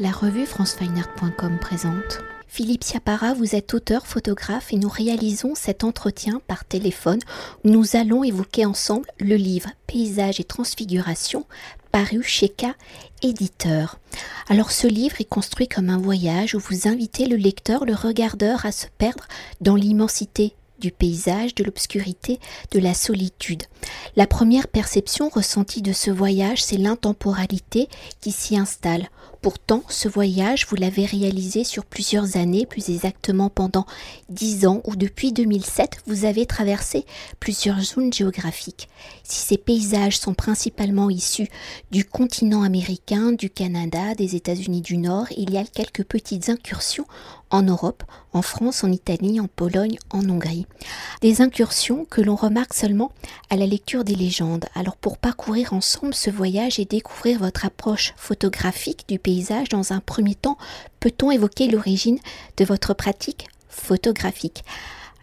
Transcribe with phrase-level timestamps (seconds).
[0.00, 2.20] La revue francefineart.com présente.
[2.46, 7.18] Philippe Siapara, vous êtes auteur, photographe et nous réalisons cet entretien par téléphone
[7.64, 11.46] où nous allons évoquer ensemble le livre Paysages et transfiguration
[11.90, 12.66] paru chez K
[13.22, 13.98] éditeur.
[14.48, 18.66] Alors ce livre est construit comme un voyage où vous invitez le lecteur, le regardeur
[18.66, 19.26] à se perdre
[19.60, 22.38] dans l'immensité du paysage, de l'obscurité,
[22.70, 23.64] de la solitude.
[24.16, 27.88] La première perception ressentie de ce voyage, c'est l'intemporalité
[28.20, 29.08] qui s'y installe.
[29.40, 33.86] Pourtant, ce voyage, vous l'avez réalisé sur plusieurs années, plus exactement pendant
[34.28, 37.04] dix ans, ou depuis 2007, vous avez traversé
[37.38, 38.88] plusieurs zones géographiques.
[39.22, 41.48] Si ces paysages sont principalement issus
[41.92, 47.06] du continent américain, du Canada, des États-Unis du Nord, il y a quelques petites incursions
[47.50, 48.02] en Europe,
[48.32, 50.66] en France, en Italie, en Pologne, en Hongrie.
[51.22, 53.12] Des incursions que l'on remarque seulement
[53.50, 54.66] à la lecture des légendes.
[54.74, 60.00] Alors pour parcourir ensemble ce voyage et découvrir votre approche photographique du paysage dans un
[60.00, 60.58] premier temps,
[61.00, 62.18] peut-on évoquer l'origine
[62.56, 64.64] de votre pratique photographique?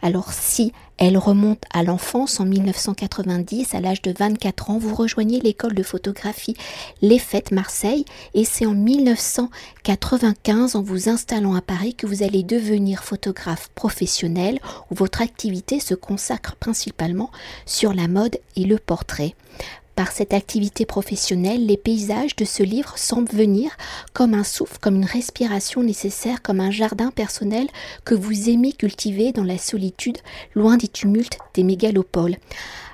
[0.01, 5.41] Alors si elle remonte à l'enfance en 1990, à l'âge de 24 ans, vous rejoignez
[5.41, 6.55] l'école de photographie
[7.01, 12.43] Les Fêtes Marseille et c'est en 1995, en vous installant à Paris, que vous allez
[12.43, 17.29] devenir photographe professionnel où votre activité se consacre principalement
[17.65, 19.35] sur la mode et le portrait.
[19.95, 23.71] Par cette activité professionnelle, les paysages de ce livre semblent venir
[24.11, 27.67] comme un souffle, comme une respiration nécessaire, comme un jardin personnel
[28.03, 30.17] que vous aimez cultiver dans la solitude,
[30.53, 32.35] loin des tumultes des mégalopoles.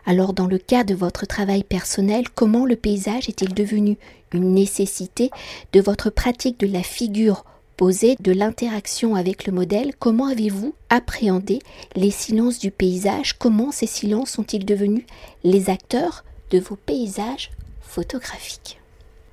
[0.06, 3.98] Alors dans le cas de votre travail personnel, comment le paysage est-il devenu
[4.32, 5.32] une nécessité
[5.74, 7.46] de votre pratique de la figure
[7.78, 9.94] posée, de l'interaction avec le modèle?
[9.98, 11.60] Comment avez-vous appréhendé
[11.96, 13.40] les silences du paysage?
[13.40, 15.06] Comment ces silences sont-ils devenus
[15.44, 17.50] les acteurs de vos paysages
[17.82, 18.80] photographiques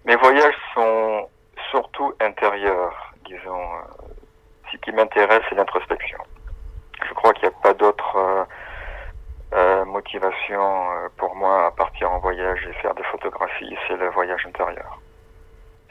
[0.04, 1.28] Mes voyages sont
[1.70, 3.60] surtout intérieurs, disons.
[3.60, 4.14] Euh,
[4.70, 6.18] ce qui m'intéresse, c'est l'introspection.
[7.06, 8.44] Je crois qu'il n'y a pas d'autre euh,
[9.54, 14.46] euh, motivation pour moi à partir en voyage et faire des photographies, c'est le voyage
[14.46, 15.00] intérieur.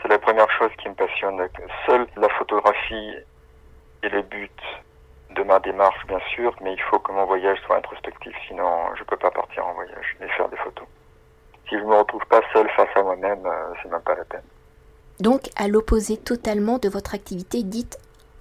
[0.01, 1.41] C'est la première chose qui me passionne.
[1.87, 3.15] Seule la photographie
[4.03, 4.61] est le but
[5.31, 9.01] de ma démarche, bien sûr, mais il faut que mon voyage soit introspectif, sinon je
[9.01, 10.87] ne peux pas partir en voyage et faire des photos
[11.69, 14.43] si je me retrouve pas seul face à moi-même, euh, c'est même pas la peine.
[15.19, 17.97] Donc, à l'opposé totalement de votre activité dite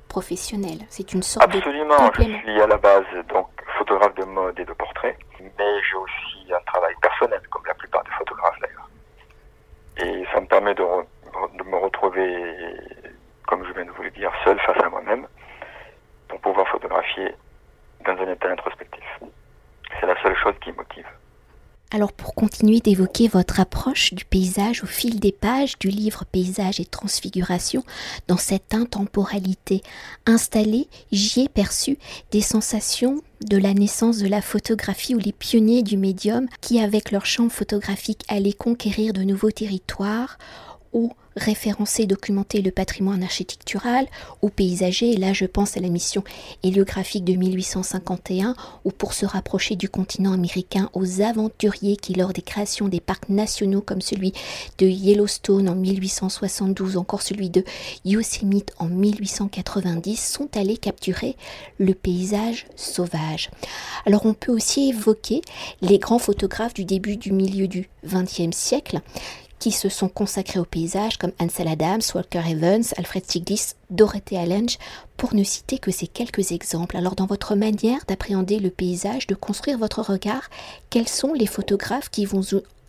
[0.09, 3.48] professionnelle, c'est une sorte Absolument, de je suis à la base donc
[3.78, 8.04] photographe de mode et de portrait, mais j'ai aussi un travail personnel, comme la plupart
[8.04, 8.88] des photographes d'ailleurs.
[9.98, 12.76] Et ça me permet de, de me retrouver,
[13.47, 15.26] comme je viens de vous le dire, seul face à moi-même,
[16.28, 17.34] pour pouvoir photographier
[18.04, 19.04] dans un état introspectif.
[20.00, 21.06] C'est la seule chose qui motive.
[21.93, 26.81] Alors pour continuer d'évoquer votre approche du paysage au fil des pages du livre Paysage
[26.81, 27.85] et Transfiguration,
[28.27, 29.83] dans cette intemporalité
[30.27, 31.97] installée, j'y ai perçu
[32.33, 37.13] des sensations de la naissance de la photographie ou les pionniers du médium qui, avec
[37.13, 40.39] leur champ photographique, allaient conquérir de nouveaux territoires
[40.93, 44.07] ou référencer, documenter le patrimoine architectural
[44.43, 45.17] ou paysager.
[45.17, 46.25] Là, je pense à la mission
[46.63, 48.55] héliographique de 1851,
[48.85, 53.29] ou pour se rapprocher du continent américain, aux aventuriers qui, lors des créations des parcs
[53.29, 54.33] nationaux comme celui
[54.79, 57.65] de Yellowstone en 1872, encore celui de
[58.05, 61.37] Yosemite en 1890, sont allés capturer
[61.79, 63.51] le paysage sauvage.
[64.07, 65.43] Alors, on peut aussi évoquer
[65.83, 69.01] les grands photographes du début du milieu du XXe siècle
[69.59, 74.78] qui se sont consacrés au paysage comme Ansel Adams, Walker Evans, Alfred Stieglitz, Dorothy Allenge,
[75.17, 76.97] pour ne citer que ces quelques exemples.
[76.97, 80.49] Alors dans votre manière d'appréhender le paysage, de construire votre regard,
[80.91, 82.43] quels sont les photographes qui vous,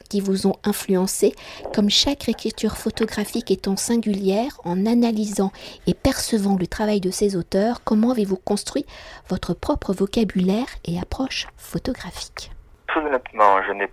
[0.09, 1.33] qui ont influencé,
[1.73, 5.51] comme chaque écriture photographique étant singulière, en analysant
[5.85, 8.85] et percevant le travail de ces auteurs, comment avez-vous construit
[9.29, 12.51] votre propre vocabulaire et approche photographique?
[12.87, 13.89] Tout honnêtement, je n'ai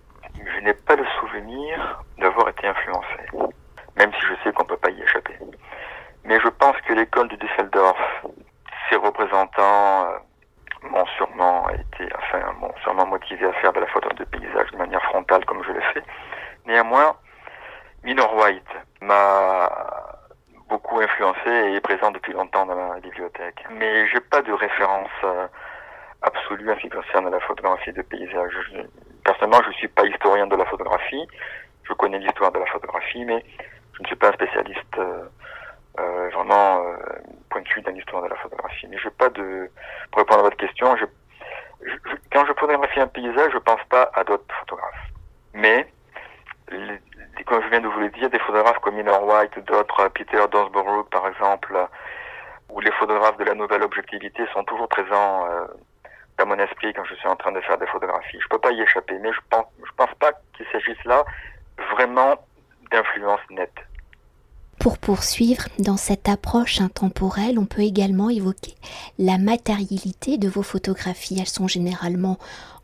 [0.46, 3.52] je n'ai pas le souvenir d'avoir été influencé,
[3.96, 5.38] même si je sais qu'on ne peut pas y échapper.
[6.24, 7.98] Mais je pense que l'école de Düsseldorf,
[8.88, 10.18] ses représentants euh,
[10.88, 14.76] m'ont sûrement été, enfin, m'ont sûrement motivé à faire de la photo de paysage de
[14.78, 16.04] manière frontale comme je l'ai fait.
[16.66, 17.16] Néanmoins,
[18.02, 18.70] Minor White
[19.00, 19.70] m'a
[20.68, 23.64] beaucoup influencé et est présent depuis longtemps dans ma bibliothèque.
[23.70, 25.46] Mais j'ai pas de référence euh,
[26.22, 28.54] absolue en ce qui concerne la photographie de paysage.
[29.24, 31.26] Personnellement, je ne suis pas historien de la photographie.
[31.84, 33.44] Je connais l'histoire de la photographie, mais
[33.94, 35.24] je ne suis pas un spécialiste euh,
[35.98, 36.96] euh, vraiment euh,
[37.50, 38.86] pointu dans l'histoire de la photographie.
[38.88, 39.70] Mais je pas de.
[40.10, 41.04] Pour répondre à votre question, je,
[42.32, 45.10] quand je photographie un paysage, je pense pas à d'autres photographes.
[45.54, 45.86] Mais
[47.46, 51.08] comme je viens de vous le dire, des photographes comme Miller White, d'autres, Peter Donsborough
[51.10, 51.76] par exemple,
[52.70, 55.66] ou les photographes de la nouvelle objectivité sont toujours présents euh,
[56.38, 58.38] dans mon esprit quand je suis en train de faire des photographies.
[58.42, 61.24] Je peux pas y échapper, mais je pense, je pense pas qu'il s'agisse là
[61.92, 62.36] vraiment
[62.90, 63.74] d'influence nette.
[64.78, 68.74] Pour poursuivre, dans cette approche intemporelle, on peut également évoquer
[69.18, 71.38] la matérialité de vos photographies.
[71.40, 72.38] Elles sont généralement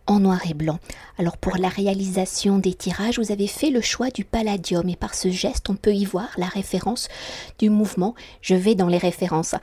[0.06, 0.78] en noir et blanc.
[1.18, 5.14] Alors pour la réalisation des tirages, vous avez fait le choix du palladium et par
[5.14, 7.08] ce geste, on peut y voir la référence
[7.58, 8.14] du mouvement.
[8.40, 9.54] Je vais dans les références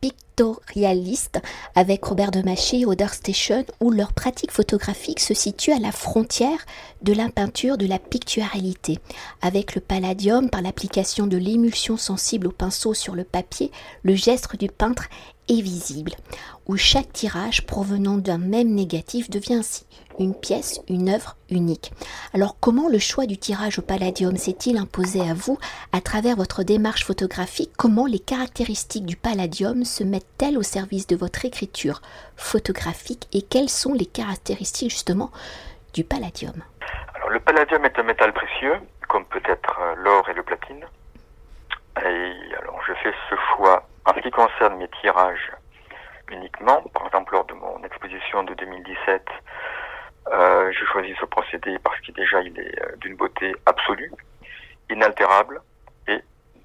[0.00, 1.40] pictorialiste
[1.74, 5.92] avec Robert de Maché et Oder Station où leur pratique photographique se situe à la
[5.92, 6.58] frontière
[7.02, 8.98] de la peinture de la picturalité.
[9.42, 13.70] Avec le palladium, par l'application de l'émulsion sensible au pinceau sur le papier,
[14.02, 15.08] le geste du peintre
[15.48, 16.12] est visible,
[16.66, 19.86] où chaque tirage provenant d'un même négatif devient ainsi
[20.18, 21.92] une pièce, une œuvre unique.
[22.32, 25.58] Alors comment le choix du tirage au palladium s'est-il imposé à vous
[25.92, 27.72] à travers votre démarche photographique?
[27.76, 32.00] Comment les caractéristiques du palladium se mettent-elles au service de votre écriture
[32.36, 35.30] photographique et quelles sont les caractéristiques justement
[35.92, 36.54] du palladium?
[37.14, 38.74] Alors le palladium est un métal précieux,
[39.08, 40.84] comme peut-être l'or et le platine.
[42.02, 45.52] Et alors je fais ce choix en ce qui concerne mes tirages
[46.30, 49.22] uniquement, par exemple lors de mon exposition de 2017,
[50.28, 54.10] euh, j'ai choisi ce procédé parce qu'il déjà il est euh, d'une beauté absolue,
[54.90, 55.60] inaltérable
[56.08, 56.20] et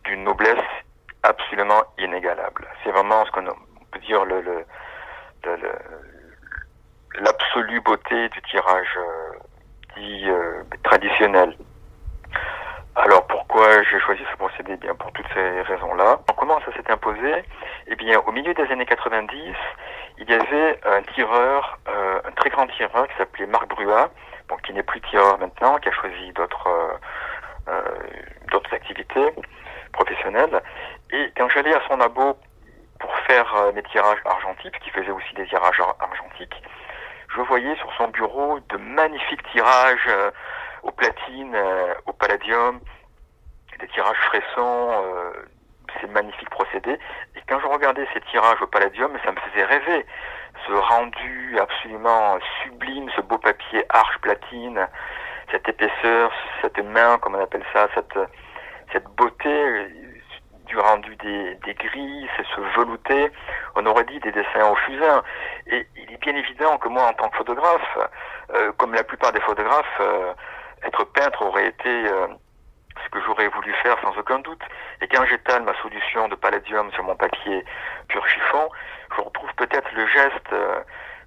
[0.05, 0.57] d'une noblesse
[1.23, 2.67] absolument inégalable.
[2.83, 3.45] C'est vraiment ce qu'on
[3.91, 4.65] peut dire le, le,
[7.19, 9.37] l'absolue beauté du tirage euh,
[9.97, 11.55] dit euh, traditionnel.
[13.61, 16.19] Pourquoi j'ai choisi ce procédé eh Bien pour toutes ces raisons-là.
[16.35, 17.43] Comment ça s'est imposé
[17.85, 19.53] Eh bien au milieu des années 90,
[20.17, 24.09] il y avait un tireur, euh, un très grand tireur qui s'appelait Marc Bruat,
[24.49, 26.93] bon, qui n'est plus tireur maintenant, qui a choisi d'autres euh,
[27.69, 27.81] euh,
[28.51, 29.29] d'autres activités
[29.93, 30.59] professionnelles.
[31.11, 32.39] Et quand j'allais à son labo
[32.99, 36.63] pour faire mes tirages argentiques, qui faisait aussi des tirages argentiques,
[37.35, 40.09] je voyais sur son bureau de magnifiques tirages
[40.83, 42.79] au platine, euh, au palladium,
[43.81, 45.31] des tirages fressants, euh,
[45.99, 46.97] ces magnifiques procédés.
[47.35, 50.05] Et quand je regardais ces tirages au palladium, ça me faisait rêver.
[50.67, 54.87] Ce rendu absolument sublime, ce beau papier arche platine,
[55.51, 56.31] cette épaisseur,
[56.61, 58.17] cette main, comme on appelle ça, cette,
[58.93, 59.87] cette beauté
[60.71, 63.29] du rendu des, des grilles, ce velouté,
[63.75, 65.21] on aurait dit des dessins au fusain.
[65.67, 67.97] Et il est bien évident que moi, en tant que photographe,
[68.53, 70.33] euh, comme la plupart des photographes, euh,
[70.83, 72.27] être peintre aurait été euh,
[73.03, 74.61] ce que j'aurais voulu faire sans aucun doute.
[75.01, 77.63] Et quand j'étale ma solution de palladium sur mon papier
[78.07, 78.69] pur chiffon,
[79.15, 80.81] je retrouve peut-être le geste euh,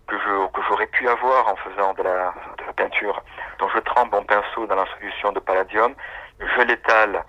[0.06, 3.22] que je que j'aurais pu avoir en faisant de la, de la peinture.
[3.58, 5.94] Donc je trempe mon pinceau dans la solution de palladium,
[6.40, 7.24] je l'étale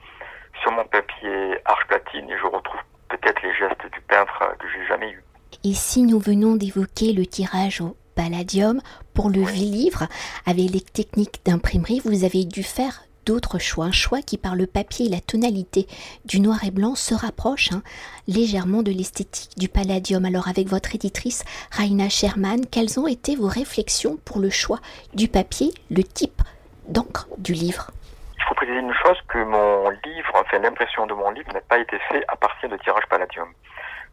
[0.61, 4.85] sur mon papier arche platine et je retrouve peut-être les gestes du peintre que j'ai
[4.87, 5.23] jamais eu.
[5.63, 8.81] Et si nous venons d'évoquer le tirage au palladium,
[9.13, 10.07] pour le livre,
[10.45, 14.67] avec les techniques d'imprimerie, vous avez dû faire d'autres choix, un choix qui par le
[14.67, 15.87] papier et la tonalité
[16.25, 17.81] du noir et blanc se rapproche hein,
[18.27, 20.25] légèrement de l'esthétique du palladium.
[20.25, 24.79] Alors avec votre éditrice Raina Sherman, quelles ont été vos réflexions pour le choix
[25.13, 26.41] du papier, le type
[26.87, 27.91] d'encre du livre?
[28.37, 31.79] Il faut préciser une chose que mon livre, enfin l'impression de mon livre n'a pas
[31.79, 33.47] été fait à partir de tirage palladium.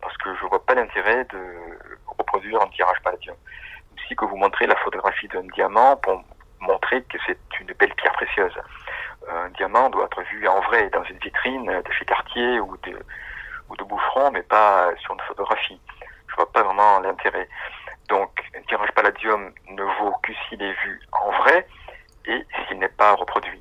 [0.01, 1.39] Parce que je vois pas l'intérêt de
[2.19, 3.37] reproduire un tirage palladium
[4.03, 6.23] aussi que vous montrez la photographie d'un diamant pour
[6.61, 8.55] montrer que c'est une belle pierre précieuse.
[9.29, 12.99] Un diamant doit être vu en vrai dans une vitrine de chez Cartier ou de,
[13.69, 15.81] ou de Bouffron, mais pas sur une photographie.
[16.29, 17.49] Je vois pas vraiment l'intérêt.
[18.09, 21.67] Donc, un tirage palladium ne vaut que s'il est vu en vrai
[22.27, 23.61] et s'il n'est pas reproduit.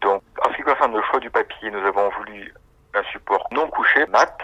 [0.00, 2.54] Donc, en ce qui concerne le choix du papier, nous avons voulu
[2.94, 4.38] un support non couché, mat,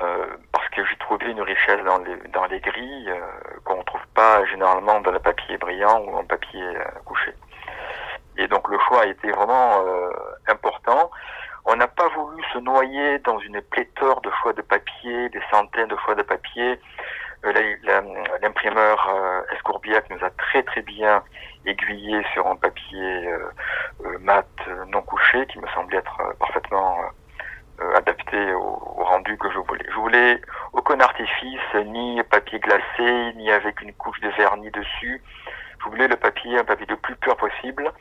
[0.00, 3.20] euh, parce que j'ai trouvé une richesse dans les, dans les grilles euh,
[3.64, 7.32] qu'on ne trouve pas généralement dans le papier brillant ou en papier euh, couché.
[8.36, 9.82] Et donc le choix a été vraiment
[10.48, 11.10] important.
[11.66, 15.88] On n'a pas voulu se noyer dans une pléthore de choix de papier, des centaines
[15.88, 16.78] de choix de papier.
[18.42, 21.22] L'imprimeur Escourbiac nous a très très bien
[21.66, 23.28] aiguillé sur un papier
[24.20, 24.46] mat
[24.88, 26.98] non couché qui me semblait être parfaitement
[27.80, 29.84] euh, adapté au, rendu que je voulais.
[29.88, 30.40] Je voulais
[30.72, 35.20] aucun artifice, ni papier glacé, ni avec une couche de vernis dessus
[35.84, 37.92] doubler le papier, un papier le plus pur possible,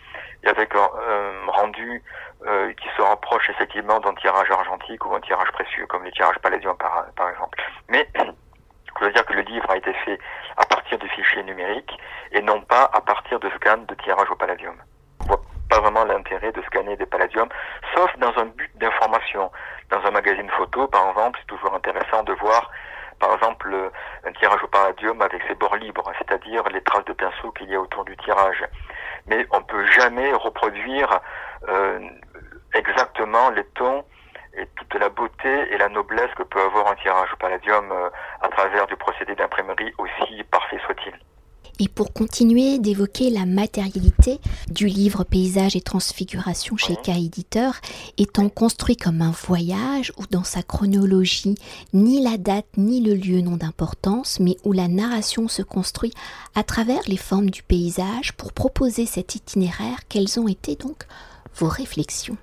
[0.44, 2.02] et avec un rendu
[2.46, 6.40] euh, qui se rapproche effectivement d'un tirage argentique ou un tirage précieux, comme les tirages
[6.40, 7.62] palladiens par, exemple.
[7.90, 10.20] Mais je veux dire que le livre a été fait
[10.58, 11.98] à partir de fichiers numériques
[12.32, 14.76] et non pas à partir de scans de tirage au palladium.
[15.22, 17.50] On voit pas vraiment l'intérêt de scanner des palladiums,
[17.96, 19.52] sauf dans un but d'information.
[19.90, 22.72] Dans un magazine photo, par exemple, c'est toujours intéressant de voir
[23.20, 23.74] par exemple,
[24.26, 27.76] un tirage au palladium avec ses bords libres, c'est-à-dire les traces de pinceau qu'il y
[27.76, 28.64] a autour du tirage.
[29.28, 31.20] Mais on peut jamais reproduire
[31.68, 32.00] euh,
[32.74, 34.04] exactement les tons
[34.56, 38.10] et toute la beauté et la noblesse que peut avoir un tirage au palladium euh,
[38.42, 41.14] à travers du procédé d'imprimerie aussi parfait soit-il.
[41.80, 44.40] Et pour continuer d'évoquer la matérialité
[44.70, 47.74] du livre Paysage et Transfiguration chez K Éditeur,
[48.18, 51.56] étant construit comme un voyage où dans sa chronologie,
[51.92, 56.14] ni la date ni le lieu n'ont d'importance, mais où la narration se construit
[56.54, 61.06] à travers les formes du paysage pour proposer cet itinéraire, quelles ont été donc
[61.56, 62.38] vos réflexions?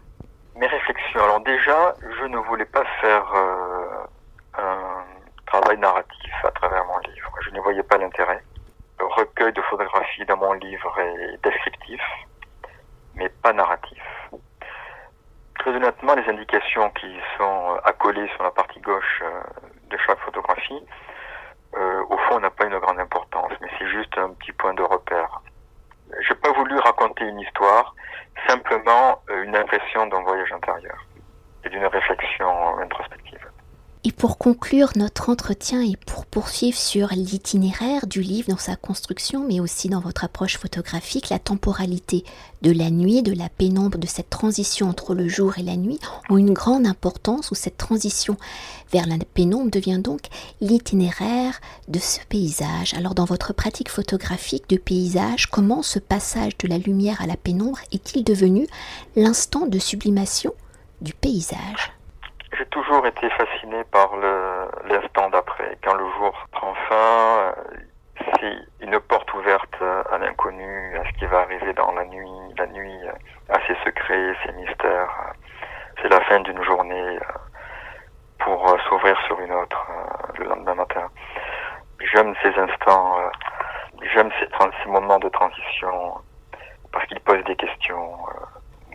[0.56, 5.04] Mes réflexions, alors déjà, je ne voulais pas faire euh, un
[5.46, 8.42] travail narratif à travers mon livre, je ne voyais pas l'intérêt
[9.40, 12.00] recueil de photographies dans mon livre est descriptif,
[13.14, 14.02] mais pas narratif.
[15.58, 19.42] Très honnêtement, les indications qui sont accolées sur la partie gauche euh,
[19.90, 20.82] de chaque photographie,
[21.74, 24.82] euh, au fond, n'a pas une grande importance, mais c'est juste un petit point de
[24.82, 25.40] repère.
[26.20, 27.94] Je n'ai pas voulu raconter une histoire,
[28.48, 31.06] simplement euh, une impression d'un voyage intérieur
[31.64, 33.49] et d'une réflexion introspective.
[34.02, 39.46] Et pour conclure notre entretien et pour poursuivre sur l'itinéraire du livre dans sa construction,
[39.46, 42.24] mais aussi dans votre approche photographique, la temporalité
[42.62, 45.98] de la nuit, de la pénombre, de cette transition entre le jour et la nuit
[46.30, 48.38] ont une grande importance, où cette transition
[48.90, 50.22] vers la pénombre devient donc
[50.62, 52.94] l'itinéraire de ce paysage.
[52.94, 57.36] Alors dans votre pratique photographique de paysage, comment ce passage de la lumière à la
[57.36, 58.66] pénombre est-il devenu
[59.14, 60.54] l'instant de sublimation
[61.02, 61.99] du paysage?
[62.60, 64.10] J'ai toujours été fasciné par
[64.84, 65.78] l'instant d'après.
[65.82, 67.54] Quand le jour prend fin,
[68.18, 72.54] c'est euh, une porte ouverte à l'inconnu, à ce qui va arriver dans la nuit,
[72.58, 72.98] la nuit,
[73.48, 75.32] à ses secrets, ses mystères.
[76.02, 77.20] C'est la fin d'une journée euh,
[78.40, 79.86] pour euh, s'ouvrir sur une autre
[80.38, 81.08] le lendemain matin.
[82.12, 83.16] J'aime ces instants,
[84.12, 84.48] j'aime ces,
[84.82, 86.14] ces, moments de transition
[86.92, 88.18] parce qu'ils posent des questions.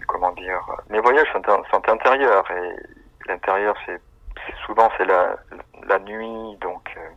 [0.07, 1.41] Comment dire Mes voyages sont,
[1.71, 2.75] sont intérieurs et
[3.27, 3.99] l'intérieur, c'est
[4.65, 5.35] souvent c'est la,
[5.87, 7.09] la nuit, donc euh,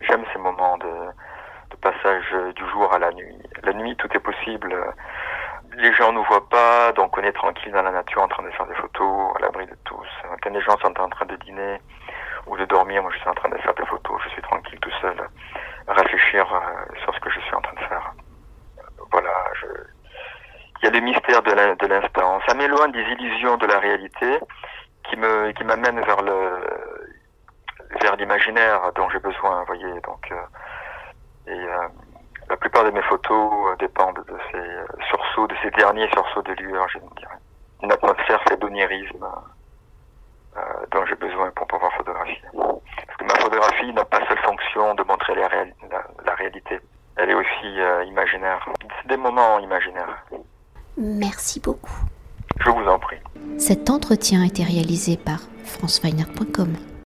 [0.00, 0.92] j'aime ces moments de,
[1.70, 3.38] de, passage du jour à la nuit.
[3.62, 4.74] La nuit, tout est possible.
[5.76, 8.50] Les gens nous voient pas, donc on est tranquille dans la nature en train de
[8.50, 10.08] faire des photos, à l'abri de tous.
[10.42, 11.80] Quand les gens sont en train de dîner
[12.46, 14.80] ou de dormir, moi je suis en train de faire des photos, je suis tranquille
[14.80, 15.16] tout seul,
[15.86, 18.12] à réfléchir euh, sur ce que je suis en train de faire.
[19.12, 19.66] Voilà, je...
[20.80, 22.40] il y a des mystères de l'instant.
[22.48, 24.38] Ça m'éloigne des illusions de la réalité
[25.08, 26.88] qui me qui m'amène vers le
[28.00, 30.00] vers l'imaginaire dont j'ai besoin, voyez.
[30.02, 30.36] Donc euh,
[31.46, 31.88] et euh,
[32.48, 36.52] la plupart de mes photos euh, dépendent de ces sursauts, de ces derniers sursauts de
[36.52, 37.38] lueur, je dirais.
[37.82, 39.26] Une atmosphère fait d'onirisme
[40.90, 42.42] dont j'ai besoin pour pouvoir photographier.
[42.52, 45.48] Parce que ma photographie n'a pas seule fonction de montrer la,
[46.24, 46.80] la réalité.
[47.14, 48.68] Elle est aussi imaginaire.
[49.00, 50.24] C'est des moments imaginaires.
[50.96, 51.92] Merci beaucoup.
[52.64, 53.16] Je vous en prie.
[53.58, 56.74] Cet entretien a été réalisé par franceweiner.com.